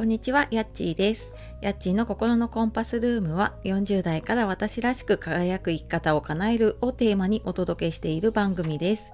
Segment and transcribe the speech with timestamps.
[0.00, 1.30] こんにちは、やっちーです。
[1.60, 9.12] やっちーの心のコンパスルームは40代から私らしく輝く生き方を叶えるをテーマにお届けしている番組です。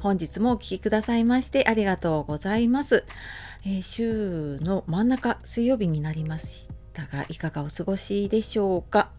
[0.00, 3.04] 本日もお聴きくださいましてありがとうございます。
[3.66, 9.10] えー、週の真ん中水曜日になりましたがいかがお過ごしでしょうか？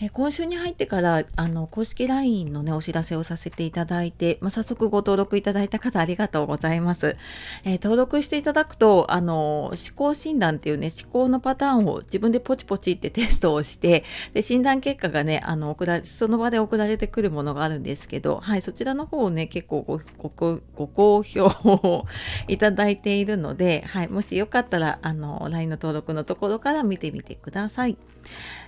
[0.00, 7.16] え今週に入ってからあの公式 LINE のねお知らせをさせていただいて、まあ、早速ご登録いただいた方ありがとうございます、
[7.64, 22.06] えー、登録していただくとあの思考診断っていうね思考のパターンを自分でポチポチってテストをしてで診断結果がねあの送らその場で送られてくるものがあるんですけど、はい、そちらの方をね結構ごごご好評を
[22.46, 27.96] いただいているので、はい、もしよかったらあの LINE の登録のところから見てみてください。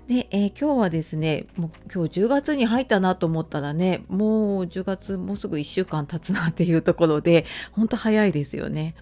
[0.09, 8.95] で、えー、今日はですねねもう今日10月に入ったなと思ったらねもう10月もうすぐ1週間経つなっていうところで本当早いですよね。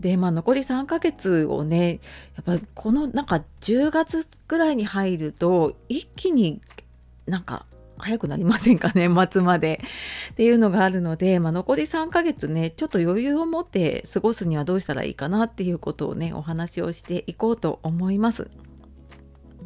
[0.00, 2.00] でまあ残り3ヶ月をね
[2.36, 6.60] やっぱこのなんか10月ぐらいに入ると一気に
[7.26, 7.66] なんか
[7.98, 9.80] 早くなりませんか年 末まで
[10.30, 18.48] っていうのがあるので、まあ、残り3ヶ月ねちょっと余裕を持って過ごすにはどうしたらいいかなっていうことをねお話をしていこうと思います。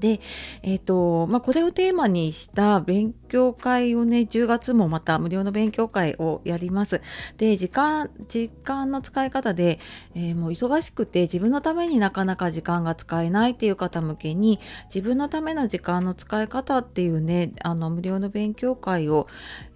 [0.02, 0.20] で、
[0.64, 7.00] えーとまあ、これをテーマにした勉強会をね10月もまた無料の勉強会をやります。
[7.36, 9.78] で時間時間の使い方で、
[10.16, 14.58] えー、もう忙しくて自分のためになかなか時間が使えないっていう方向けに
[14.92, 19.28] 自分のための時間の使い方っていうねあの無料の勉強会を、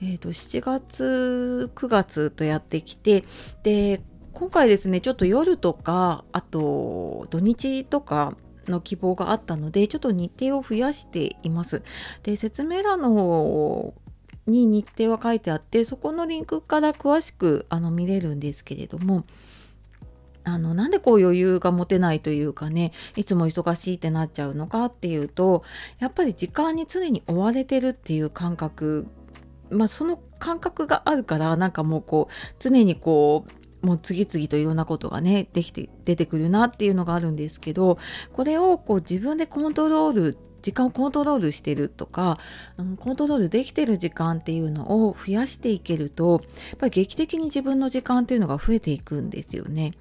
[0.03, 3.23] えーと、と7月9月とやってきて
[3.63, 8.37] で今回ですねちょっと夜とかあと土日とか
[8.69, 11.83] の希望があったのでちょっと日程を増やしています。
[12.23, 13.95] で説明欄の方
[14.47, 19.25] に日程は書いてあってそこのリンクから詳しくあの見れるんですけれども
[20.45, 25.65] あのなんでこう余裕が持てないというかねいつも忙しいってなっちゃうのかっていうと
[25.99, 29.09] やっぱり時間に常に追われてるっていう感覚
[29.71, 37.99] まあその感覚があるからなんかもうこう常にこうもう次々といろんなことがねできて出てくるなっていうのがあるんですけど
[38.33, 42.41] これをこう自分でコントロール時間をコントロールしてるとか、
[42.77, 49.93] うん、コントロールできてる時間っていうのを増やしていけるとやっぱり劇的に自分の時間っていうのが増えていくんですよね。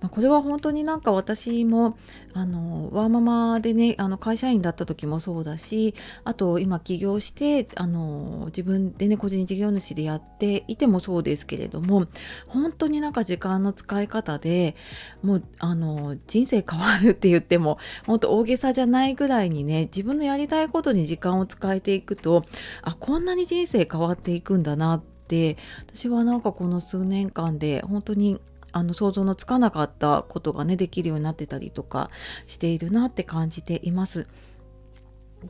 [0.00, 1.96] まあ、これは本当になんか私も
[2.32, 12.06] あのワーママでねあの会社員だった時もそうだしあと今起業してあの自分でね個人事業主でやっていてもそうですけれども
[12.48, 14.74] 本当になんか時間の使い方で
[15.22, 22.44] もうあの人生変わるって言っても本当大げさじゃないぐらいにね自分のやりたいことに時間を使えていくと
[22.82, 25.56] あこんなに人生変わっていくんだなって
[25.94, 28.40] 私はなんかこの数年間で本当に
[28.74, 32.10] あの想像のつかなかったことがねできるようになってたりとか
[32.48, 34.26] しているなって感じています。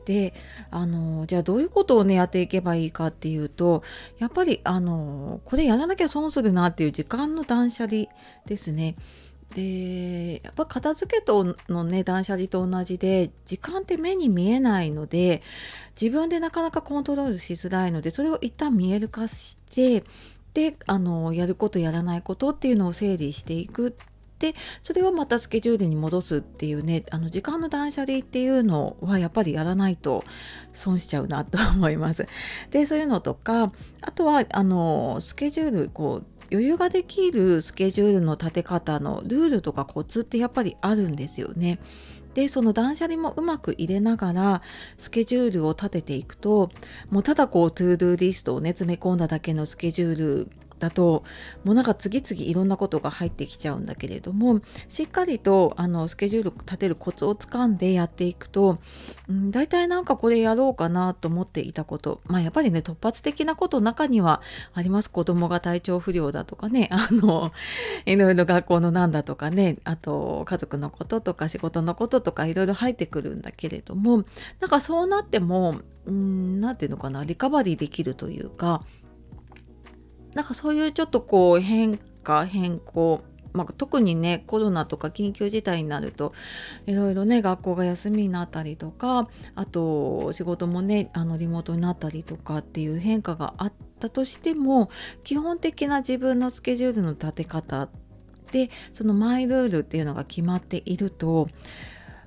[0.05, 0.33] で
[0.71, 3.81] あのじゃあどういうことをねやっていけばいいかっていうと
[4.19, 8.05] やっぱりあのこれやらなきゃ損するなっていう時間の断捨離
[8.45, 8.95] ですね。
[9.55, 15.41] でやっぱ片付けとのね断捨離と同じで時間って目に見えないので
[15.99, 20.03] 自分でなかなかコントロールしづらいのでそれを一旦見える化して
[20.55, 23.95] であのやることやらないことっていうのを整理していく
[24.39, 30.23] でそれをまたスケジュールに戻すっていうねあの時間の断捨離っていうのはやっぱりやらないと
[30.71, 32.27] 損しちゃうなと思います。
[32.71, 41.79] でそういうのとかあとはあのスケジュールこう余裕ができるスケジュールの立て方のルールとかコツってやっぱりあるんですよね。
[42.35, 44.61] でその断捨離もうまく入れながら
[44.97, 46.69] スケジュールを立てていくと
[47.09, 50.49] もうただこう to-do list をね詰め込んだだけのスケジュール
[50.85, 51.23] だと
[51.63, 58.77] もうなんか次々いろんなことが入ってきちゃうんだけれどもしっかりとあのスケジュール立てるコツをつかんでやっていくと、
[59.27, 64.41] うん、大体なんかこれやろうかなと思っていたことまあやっぱりね突発的なこと中には
[64.73, 65.09] あります。
[65.09, 67.51] 子供が体調不良だとかね あの
[68.05, 74.25] いろいろ学校のなんだとかねあと家族のこととか仕事のこととかいろいろ入ってくるんだけれども
[74.59, 78.83] なんかそうなっても何て言うのかなリカバリーできるというか
[80.35, 83.23] なんかそういうちょっとこう変化変更
[83.53, 86.33] まあ、特にねコロナとか緊急事態になると
[86.85, 94.89] いろいろね学校が休みになったりとかあと仕事もねあのリモートになったりとかっていう変化があったとしても
[95.23, 97.87] 基本的な自分のスケジュールの立て方
[98.51, 101.47] でそのマイルールっていうのが決まっていると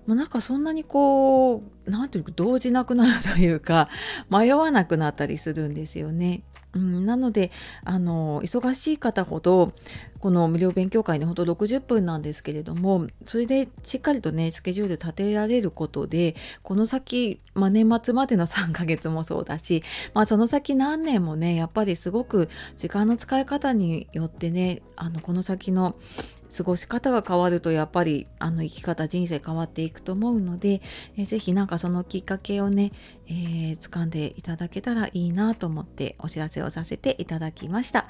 [0.06, 3.90] もうなんかそんなにこう何ていうか動じなくなるというか
[4.30, 6.42] 迷わなくなったりするんですよね。
[6.74, 7.50] うん、なので
[7.84, 9.72] あの忙しい方ほど
[10.20, 19.82] この無料勉強会ねほんと60分なんですけれどもそれでしっかりとねスケジュール立てられることでこの先、まあ、年末までの3ヶ月もそうだし、
[20.14, 25.94] まあ、その先何年もねやっぱりすごく時間の使い方によってねあのこの先の
[26.56, 30.80] 過ごし方が変わるとやっぱりあの生き方人生変わっていくと思うので、
[31.16, 32.92] え、ぜひなんかそのきっかけをね、
[33.26, 38.06] えー、掴んでいただけたらいいなと思ってお知らせをさせていただきました。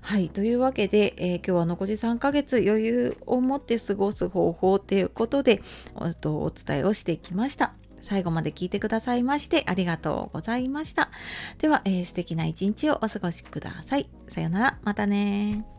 [0.00, 5.62] はいというわけで、えー、今日は残り3ヶ月余裕を持って過ごす方法ということで
[5.94, 6.06] お
[6.44, 7.74] お伝えをしてきました。
[8.00, 11.10] 最後まで聞いてくださいましてありがとうございました。
[11.58, 14.08] では、えー、素敵な一日をお過ごしください。
[14.28, 15.75] さようなら、またね